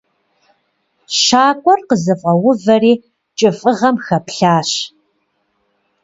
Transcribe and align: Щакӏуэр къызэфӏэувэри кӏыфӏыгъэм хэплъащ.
Щакӏуэр 1.21 1.81
къызэфӏэувэри 1.87 2.93
кӏыфӏыгъэм 3.37 3.95
хэплъащ. 4.05 4.69